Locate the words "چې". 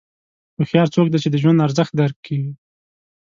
1.23-1.29